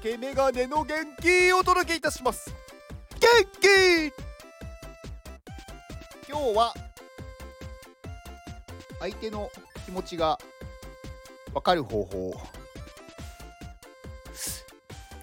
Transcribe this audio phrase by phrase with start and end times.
[0.00, 2.50] けメガネの元気をお届けいたします。
[3.20, 3.28] 元
[3.60, 4.06] 気
[6.26, 6.74] 今日は
[8.98, 9.50] 相手の
[9.84, 10.38] 気持ちが
[11.52, 12.30] 分かる方法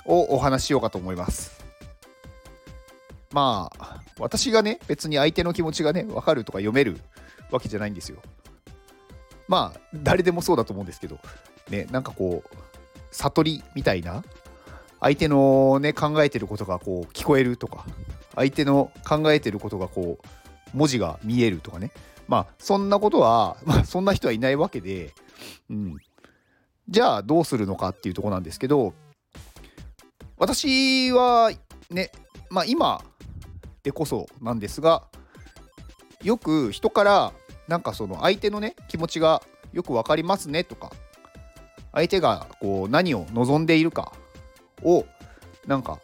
[0.06, 1.60] をお話ししようかと思います。
[3.32, 7.00] まあ私がね別に相手の気持ちがね分かるとか読める
[7.50, 8.20] わけじゃないんですよ。
[9.48, 11.18] まあ誰でもそうだと思うんですけど
[11.72, 12.58] ねなんかこう
[13.10, 14.24] 悟りみたいな
[15.00, 17.86] 相手のね考えてることがこう聞こえるとか
[18.36, 21.92] 相手の考えてることがこう文字が見えるとかね。
[22.28, 25.14] まあそんなことは、まあ、そんな人はいないわけで、
[25.70, 25.98] うん、
[26.90, 28.94] じゃあどうするのかっていうとこなんですけど
[30.38, 31.52] 私は
[31.90, 32.12] ね
[32.50, 33.02] まあ今
[33.84, 35.04] でこそなんですが
[36.22, 37.34] よく人から
[37.68, 39.42] なんかその相手のね気持ちが
[39.72, 40.92] よく分かりますねとか
[41.94, 44.12] 相手がこう何を望んでいるか
[44.84, 45.06] を
[45.66, 46.00] なんか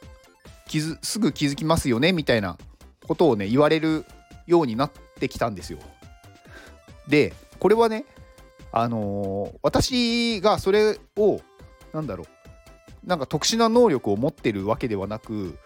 [0.67, 2.57] 気づすぐ気づきますよねみたいな
[3.07, 4.05] ことをね言われる
[4.47, 5.79] ようになってきたんですよ。
[7.07, 8.05] でこれはね
[8.71, 11.41] あのー、私がそれを
[11.93, 15.57] なんだろうなんか特殊な能力を持ってるわけではなく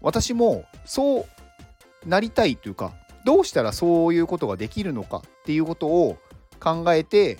[0.00, 2.92] 私もそうなりたいというか
[3.24, 6.18] どうしたらそういうことができるのかっていうことを
[6.58, 7.38] 考えて、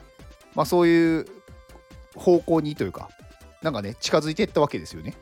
[0.54, 1.26] まあ、そういう
[2.16, 3.10] 方向にというか
[3.62, 5.14] なんかね近づいていったわけですよね。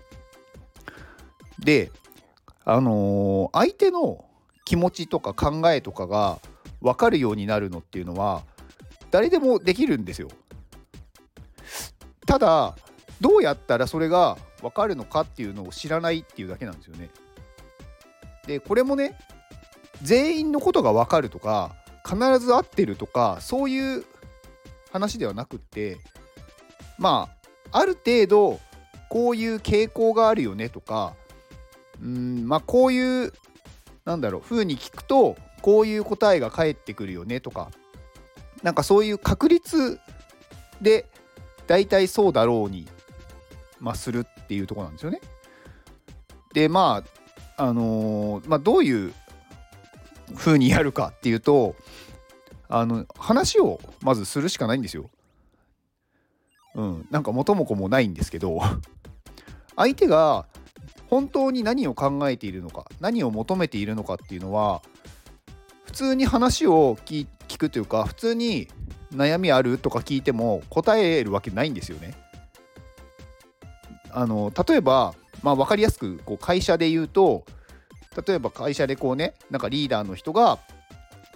[1.58, 1.90] で
[2.64, 4.24] あのー、相手の
[4.64, 6.38] 気持ちとか考えとかが
[6.80, 8.44] 分かるようになるのっていうのは
[9.10, 10.28] 誰でもできるんですよ。
[12.26, 12.76] ただ
[13.20, 17.10] どうやったらそれが分かるのかっていうのを知らないっていうだけなんですよね。
[18.46, 19.18] でこれもね
[20.02, 24.04] 全員のことが分かるとか必ず合ってるとかそういう
[24.92, 25.98] 話ではなくって
[26.98, 27.37] まあ
[27.72, 28.60] ある程度
[29.08, 31.14] こういう傾向があるよねとか
[32.02, 33.32] うんまあこういう
[34.04, 37.70] なんだろう風に聞くとこういう答えが返ってくるよねとか
[38.62, 40.00] なんかそういう確率
[40.80, 41.06] で
[41.66, 42.86] 大体そうだろうに、
[43.80, 45.20] まあ、するっていうとこなんですよね。
[46.54, 47.04] でま
[47.56, 49.12] ああのー、まあどういう
[50.36, 51.74] 風にやるかっていうと
[52.68, 55.10] あの話をまずするしかないんですよ。
[56.78, 58.60] うん、なんか元も子もないんですけど
[59.74, 60.46] 相手が
[61.08, 64.80] 本当に何を考えているのか何を求めているのかっていうのは
[65.86, 67.26] 普通に話を聞
[67.58, 68.68] くというか普通に
[69.12, 72.14] 悩みあるとか聞いても答えるわけないんですよね。
[74.10, 77.44] あの例えば、まあ、分かりやすくこう会社で言うと
[78.26, 80.58] 例えば会社でこうねなんかリーダーの人が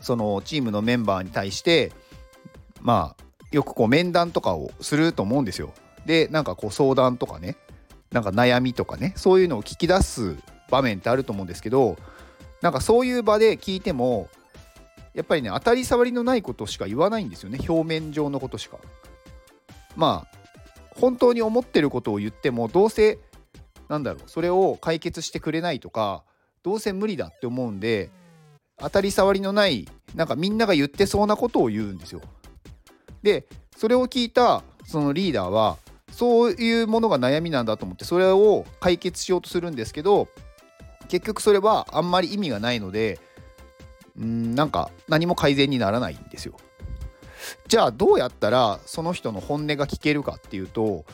[0.01, 1.93] そのチームのメンバーに対して
[2.81, 5.73] まあよくこう面談とかをすると思うんですよ。
[6.07, 7.57] でなんかこう相談とかね
[8.11, 10.37] なんか悩みとかねそういうのを聞き出す
[10.71, 11.97] 場面ってあると思うんですけど
[12.61, 14.29] なんかそういう場で聞いても
[15.15, 18.79] やっぱりね当たり障りのないことしか言わないんですよね表面上のことしか。
[19.95, 20.39] まあ
[20.99, 23.19] 本当に思ってることを言ってもどうせ
[23.89, 26.23] なんだろうそれを解決してくれないとか
[26.63, 28.11] どうせ無理だって思うんで
[28.79, 32.21] 当たり障りのないなんかみんなが言ってそうなことを言うんですよ。
[33.23, 33.47] で
[33.77, 35.79] それを聞いたそのリーダーは
[36.11, 40.29] そういうものが悩みなんだと思ってそれを解決しようとするんですけど
[41.09, 43.19] 結局それはあんまり意味がないので
[44.19, 46.55] うんなんか何も改善にならないんですよ。
[47.67, 51.05] じゃあどうやったらその人の本音が聞けるかっていうと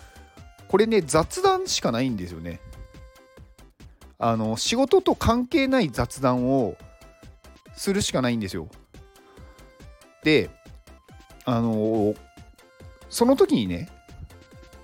[0.69, 2.61] これね雑談しかないんですよね。
[4.19, 6.77] あの仕事と関係ない雑談を
[7.75, 8.69] するしかないんですよ。
[10.25, 10.51] で
[11.49, 12.15] あの
[13.09, 13.89] その時にね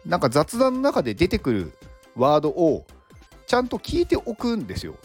[0.06, 1.72] なんか雑談の中で出てくる
[2.16, 2.86] ワードを
[3.46, 4.96] ちゃんと聞いておくんですよ。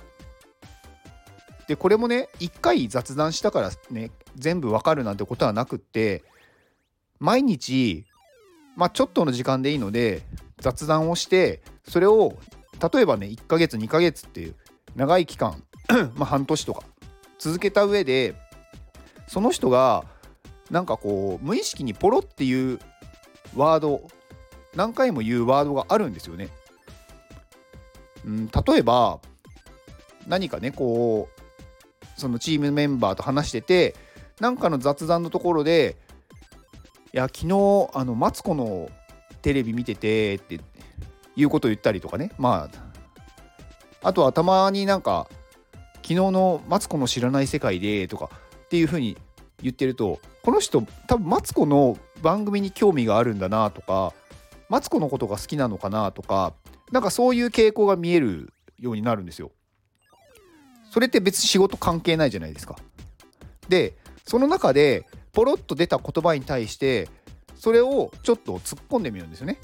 [1.68, 6.24] でこれもね一回雑談したからね全部わかるなんてことはなくって
[7.20, 8.06] 毎日
[8.78, 10.22] まあちょっとの時間でいいので
[10.62, 12.38] 雑談をしてそれを
[12.94, 14.56] 例えばね1ヶ月2ヶ月っていう
[14.96, 15.62] 長い期間
[16.16, 16.84] まあ半年とか
[17.38, 18.36] 続けた上で
[19.28, 20.06] その人が
[20.70, 22.80] なんかこう無意識にポロっていう
[23.56, 24.04] ワード
[24.76, 26.50] 何回も言うワードがあるんですよね。
[28.26, 29.20] うん、例えば
[30.28, 33.96] 何かねこうそのチームメンバーと話してて
[34.40, 35.98] なんかの雑談のところで
[37.14, 38.90] 「いや昨日あのマツコの
[39.42, 40.60] テレビ見てて」って
[41.36, 42.70] いうことを言ったりとかねま
[44.02, 45.28] ああとはたまになんか
[46.04, 48.30] 「昨日のマツコの知らない世界で」とか
[48.66, 49.18] っていうふうに
[49.62, 54.14] 言ってるとこの人多分マツコの番組に興味があるんだなとか
[54.70, 56.54] マツコのことが好きなのかなとか
[56.92, 59.52] なんかそういう傾向が見えるようになるんですよ。
[60.92, 62.76] それって別に仕事関係ないじゃないですか。
[63.68, 63.96] で
[64.26, 67.08] その中でポロッと出た言葉に対して
[67.56, 69.60] それをちょっと突っ込んでみるんですよね。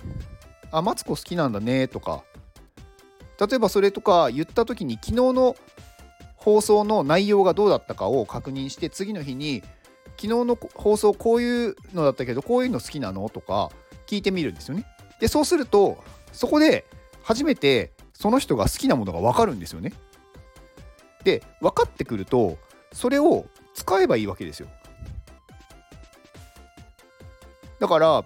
[0.72, 2.24] あマツコ好きなんだねとか
[3.40, 5.56] 例えばそれとか言った時に昨日の
[6.36, 9.64] 放送の内容がどうだったかを確認して次の日に
[10.18, 13.30] 昨日の放送こういうのだったけどこういうの好きなの？
[13.30, 13.72] とか
[14.08, 14.86] 聞いてみるんですよね。
[15.20, 16.86] でそうするとそこで
[17.24, 19.94] 初めてその人が好きなものが分かるんですよね。
[21.24, 22.58] で分かってくると
[22.94, 24.68] それを使えばいいわけですよ。
[27.80, 28.26] だから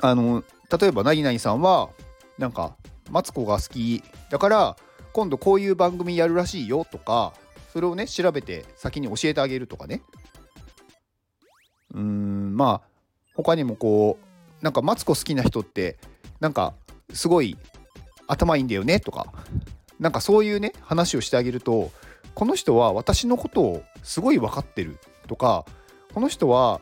[0.00, 0.44] あの
[0.78, 1.88] 例えばなぎなぎさんは
[2.36, 2.76] なんか
[3.10, 4.76] マツコが好きだから
[5.12, 7.32] 今度こういう番組やるらしいよとか
[7.72, 10.02] それをね調べて先に教えてあげるとかね
[11.94, 12.88] うんまあ
[13.34, 14.18] 他にもこ
[14.60, 15.98] うなんかマツコ好きな人って
[16.40, 16.74] なんか
[17.12, 17.56] すごい
[18.26, 19.32] 頭いいんだよねとか
[19.98, 21.90] なんかそういうね話をしてあげると
[22.34, 25.64] この人は私のことをすごい分かってるとか
[26.14, 26.80] この人は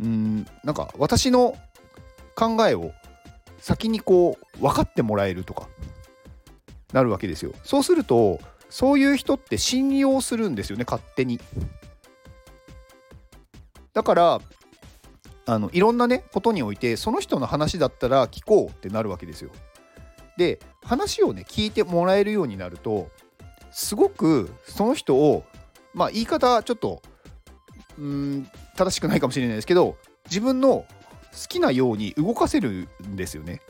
[0.00, 1.56] うんなんか私の
[2.34, 2.92] 考えを
[3.58, 5.68] 先にこう分かってもらえるとか
[6.92, 7.52] なるわけですよ。
[7.62, 11.40] そうするとそういう人って信用するんですよね勝手に。
[13.94, 14.40] だから
[15.46, 19.50] あのいろんなねことにおいてその人の話だったら聞こうってなるわけですよ。
[20.36, 23.08] で話をね聞いてもらえるようになると
[23.70, 25.44] すごくその人を
[25.94, 27.02] まあ言い方ちょっと
[27.98, 29.96] うん正しくないかもしれないですけど
[30.26, 30.86] 自分の
[31.32, 33.60] 好きなように動かせるんですよね。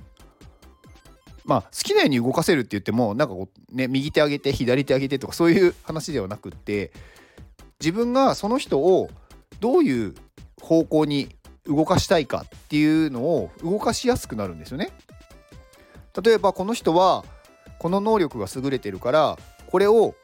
[1.45, 6.93] まあ好きなように動かせるって言ってもなんかこうね右手上げて左手上げてとかそういう話ではなくって
[7.81, 9.11] 自分がその人を
[9.61, 10.15] どういう
[10.61, 11.29] 方向に
[11.65, 14.91] 動かしたいかっていうのを動かしやすくなるんですよね。
[16.23, 17.25] 例えばこの人は
[17.79, 20.15] この能力が優れてるからこれを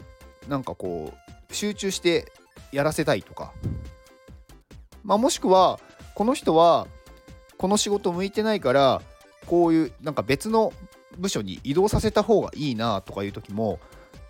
[0.48, 1.14] なんかこ
[1.50, 2.30] う集中して
[2.72, 3.52] やらせたいとか、
[5.02, 5.80] まあ、もしくは
[6.14, 6.86] この人は
[7.56, 9.02] この仕事向いてないから
[9.46, 10.72] こういうなんか別の
[11.16, 13.80] 部署に移動させた方がいいなとかいう時も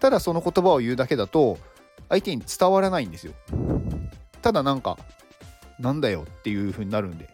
[0.01, 1.59] ただその言葉を言うだけだと
[2.09, 3.33] 相手に伝わらないんですよ。
[4.49, 4.97] ただなんか
[5.79, 7.29] なんだよっていう風になるんで。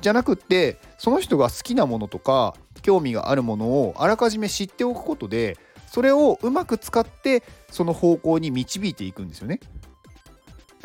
[0.00, 5.56] じゃなくってその人が好きなものとか興味があるものをあらかじめ知っておくことで
[5.86, 9.60] それをうまく使ってその方向に導いていくんですよね。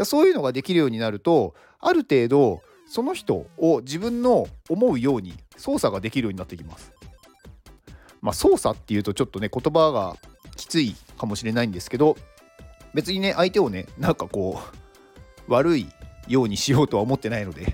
[0.05, 6.93] そういうのができるようになるとある程度その人を自分の思うように操作ができるようになってきます。
[8.21, 10.17] まあ操作っていうとちょっとね言葉が
[10.55, 12.15] きついかもしれないんですけど
[12.93, 14.80] 別にね相手をねなんかこう
[15.51, 15.87] 悪い
[16.27, 17.73] ようにしようとは思ってないので、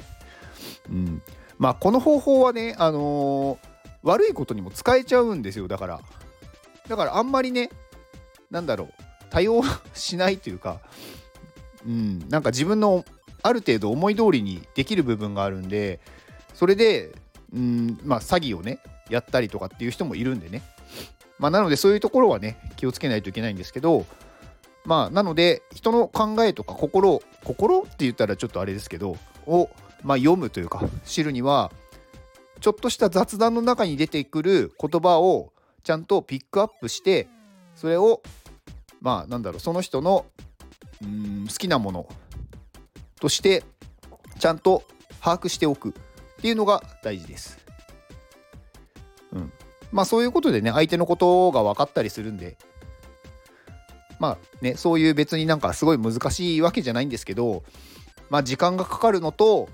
[0.89, 1.21] うん、
[1.57, 3.57] まあこの方法はねあのー、
[4.03, 6.01] 悪いことにも使えちゃうんですよだから。
[6.87, 7.69] だからあんまりね
[8.49, 8.93] なんだろう
[9.29, 9.61] 対応
[9.93, 10.79] しないというか、
[11.85, 13.03] うん、なんか自分の
[13.43, 15.99] ある程度思い通りにできる部分があるんで
[16.53, 17.13] それで、
[17.53, 18.79] うんまあ、詐欺をね
[19.09, 20.63] やったりとかっていう人もいるんでね、
[21.39, 24.05] まあ、なのでそういうところはね気をつけないといけないんですけど
[24.85, 29.69] まあなので人の考えとか心心って言ったらちょっとあれですけどを、
[30.03, 31.71] まあ、読むというか知るには
[32.59, 37.29] ちょっとした雑談の中に出てくる言葉をちゃんとピックアップして
[37.73, 38.21] それを
[38.99, 40.25] まあなんだろうその人の
[41.01, 42.09] うん好きなもの
[43.21, 43.63] として
[44.39, 44.83] ちゃんと
[45.21, 45.93] 把握しておくっ
[46.41, 47.57] ていうのが大事です。
[49.31, 49.53] うん、
[49.91, 52.57] まあそういうことでね相手のことが分かったりするんで
[54.19, 57.63] まあねそういう別になんかすごい難しいわけじゃないんですけど
[58.29, 59.69] まあ時間がかかるのと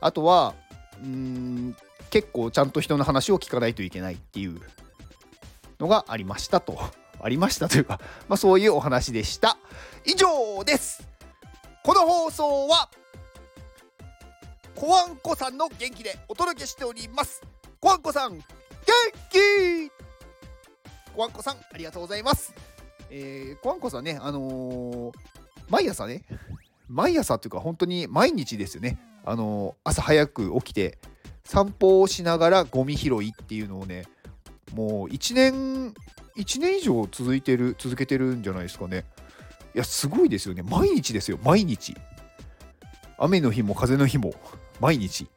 [0.00, 0.54] あとは
[1.02, 1.76] うん
[2.10, 4.60] 結構ちゃんと人の話を聞かないといけないっていう
[5.80, 6.78] のがありましたと。
[7.24, 9.56] ありましたというか、まあ、そういうお話でした。
[10.04, 11.06] 以上です
[11.84, 12.88] この放送は
[14.74, 17.42] コワンコさんの元気でお届けしております
[17.80, 18.42] コワンコさん元
[19.30, 19.90] 気
[21.14, 22.52] コワンコさんありがとうございます
[23.14, 25.12] えー、コワンコさんねあのー、
[25.68, 26.24] 毎朝ね
[26.88, 28.98] 毎朝っていうか本当に毎日ですよね。
[29.24, 30.98] あのー、朝早く起きて
[31.44, 34.04] 散歩をしながらゴミ拾いっていうのをね
[34.74, 35.94] もう1年
[36.36, 39.04] 1年以上続いてる続けてるんじゃないですかね。
[39.74, 40.62] いやすごいですよね。
[40.62, 41.38] 毎日ですよ。
[41.42, 41.94] 毎日。
[43.18, 44.34] 雨の日も風の日も
[44.80, 45.28] 毎日。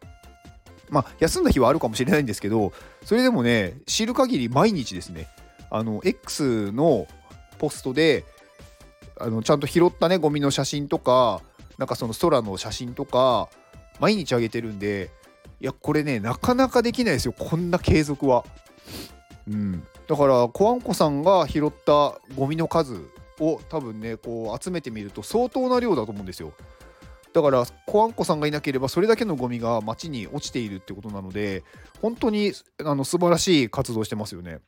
[0.89, 2.72] まあ休んだ日はあるかもしれないんですけど
[3.03, 5.27] それでもね知る限り毎日ですね。
[5.70, 7.08] あの X の
[7.57, 8.25] ポストで
[9.19, 11.41] あのちゃんと拾ったねゴミの写真とか
[11.77, 13.50] なんかその空の写真とか
[14.00, 15.09] 毎日あげてるんで
[15.62, 18.45] いやこれねなかなかできないですよこんな継続は。
[19.47, 19.83] うん。
[20.07, 23.09] だからコアンコさんが拾ったゴミの数
[23.39, 26.53] を多分ねこう集めてみると相当な量だと思うんですよ。
[27.33, 31.63] だからコアンコさんがいなければそれだけのゴミが街に落ちているってことなので
[32.01, 34.59] 本当にあの素晴らしい活動してますよね。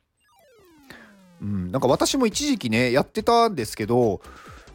[1.40, 4.20] うん、なんか私も一時期ねやってたんですけど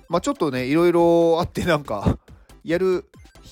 [0.09, 2.17] まあちょっとねいろいろあってなんか
[2.63, 3.05] やる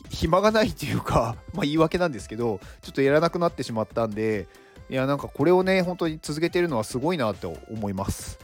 [0.09, 4.47] 暇がないっていうか まあ言い訳なんですけどちょっとやらなくなってしまったんで
[4.89, 8.39] いやなんかこれをね本当に続けてるのはすごいなと思います。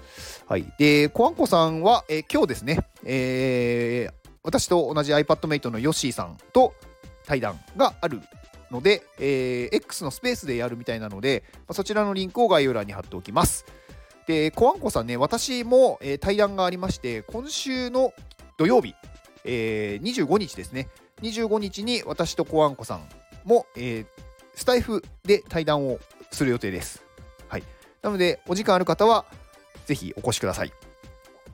[0.48, 0.74] はい。
[0.78, 6.74] でコアンコさんは、え今日ですね、えー、私と同じ iPadMate のヨッシーさんと
[7.26, 8.22] 対談がある
[8.72, 13.66] ので、えー、X のスペースでやるみたいなので、まあ、そちらのリンクを概要欄に貼っておきます。
[14.28, 18.14] で、コアンコさんね、私も、えー、対談がありまして、今週の
[18.58, 18.94] 土曜日、
[19.46, 20.90] えー、25日ですね、
[21.22, 23.08] 25日に私とコアンコさん
[23.46, 24.06] も、えー、
[24.54, 26.00] スタイフで対談を
[26.32, 27.06] する予定です。
[27.48, 27.64] はい。
[28.02, 29.26] なので、お時間ある方は、
[29.86, 30.74] ぜひお越しください。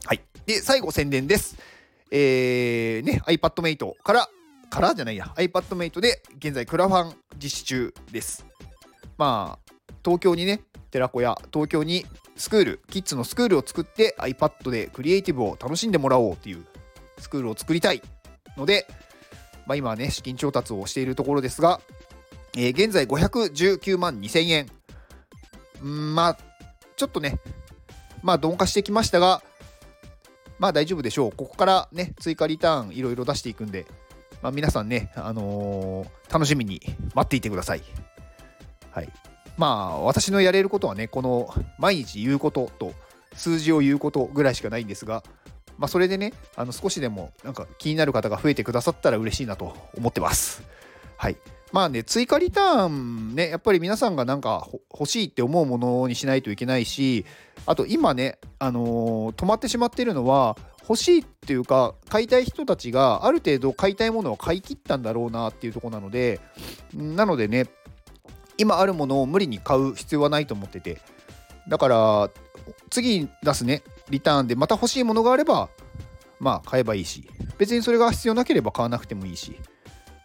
[0.06, 0.22] はい。
[0.48, 1.56] で、最後宣伝です。
[2.10, 4.30] えー、ね、iPadMate から、
[4.72, 8.44] からじゃないや、iPadMate で現在クラファン実施中です。
[9.20, 16.66] まあ、東京にね、寺子屋、東京にスクール、キッズのスクールを作って iPad でクリエイティブを楽しんでもらおうっていう
[17.20, 18.02] スクールを作りたい
[18.58, 18.88] ので、
[19.66, 21.80] まあ、今はね、資金調達をしているところですが、
[22.56, 24.68] えー、現在519万2000円。
[25.84, 26.38] んまあ、
[26.96, 27.40] ちょっとね、
[28.22, 29.42] まあ、鈍化してきましたが、
[30.60, 31.32] まあ大丈夫でしょう。
[31.36, 33.86] ここからね、追加リターンいろいろ出していくんで、
[34.42, 36.82] まあ、皆さんね、あのー、楽しみに
[37.16, 37.82] 待っていてください。
[38.92, 39.10] はい。
[39.58, 42.94] まあ私のやれることはねこの毎日言うことと
[43.36, 45.24] 数字を言うことぐらいしかないんですが、
[45.78, 50.64] まあ、それでねあの少しでもなんか気になる方が増えてくださったら嬉しいなと思ってます。
[51.18, 51.38] はい
[51.74, 57.26] まあね、追加リターンね、やっぱり皆さんがなんか欲しいって思うものにしないといけないし、
[57.66, 60.56] あと今ね、あのー、止まってしまっているのは、
[60.88, 66.40] 欲しいっていうか、買いたい人たちがある程度買いたいものを買い切ったんだろうなっていうとこなので、
[66.94, 67.66] なのでね、
[68.64, 71.00] 今あるものを無理に買う必要はないと思ってて。
[71.68, 72.30] だから
[72.90, 73.84] 次出すね。
[74.10, 75.70] リターンでまた欲しいものがあれば
[76.40, 77.30] まあ買えばいいし。
[77.58, 79.58] 別にそれが必要なければ買わなくてもいいし。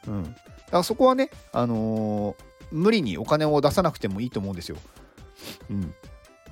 [0.07, 0.23] うん。
[0.23, 0.37] だか
[0.71, 4.77] らそこはねあのー、無理にお金を出さなくてもいいと思うんですよ。
[5.71, 5.95] うん。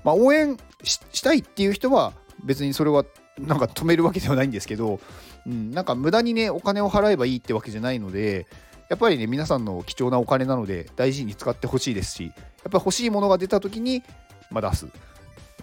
[0.04, 2.12] まあ応援したいっていう人は
[2.44, 3.04] 別にそれは
[3.38, 5.00] なんか止めるわけではないんですけど、
[5.46, 8.46] うん、なんか無駄にねお金を払えばいいってわけじゃないので
[8.88, 14.02] やっぱりね皆さんの貴重なお金なので大事に使ってほしいですしやっぱり欲しいものが出た時に、
[14.50, 14.86] まあ、出す、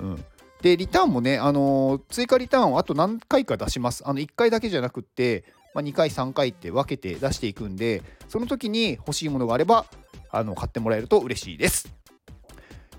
[0.01, 0.25] うん、
[0.62, 4.03] でリターンもね、あのー、追加リターンをあと何回か出します。
[4.06, 9.86] あの1回だけじゃなくって、まあ、2回3回って分けて出していくんでその時に欲しいものがあれば
[10.32, 11.94] あの買ってもらえると嬉しいです。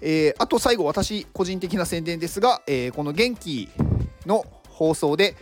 [0.02, 3.71] えー、あと最後私個人的な宣伝ですが、えー、この元気
[4.26, 5.35] の放送で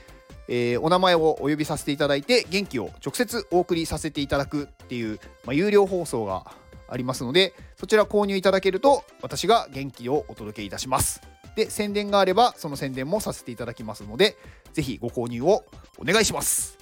[0.54, 6.44] えー、お名前をお呼びさせていただいて元気を直接お送りさせていただくっていう、まあ、有料放送が
[6.88, 11.22] ありますのでそちら購入いただけると私が元気をお届けいたします。
[11.56, 14.36] で宣伝があればその宣伝もさせていただきますので
[14.74, 15.64] ぜひご購入を
[15.98, 16.76] お願いします。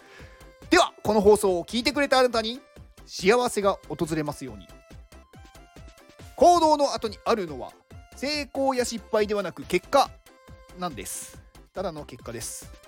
[0.69, 2.61] ではこの放送を聞いてくれたあなたに
[3.07, 4.67] 幸せが訪れますように。
[6.35, 7.71] 行動の後にあるのは
[8.17, 10.11] 成功や失敗ではなく結果
[10.77, 11.41] なんです。
[11.73, 12.80] ただの結果です。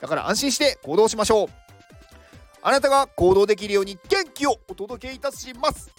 [0.00, 1.48] だから安心して行動しましょう。
[2.62, 5.97] あなたが行動できるように元気をお届けいたします。